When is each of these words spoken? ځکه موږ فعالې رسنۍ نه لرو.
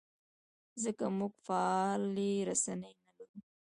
ځکه 0.83 1.05
موږ 1.17 1.33
فعالې 1.45 2.33
رسنۍ 2.49 2.93
نه 3.03 3.11
لرو. 3.17 3.39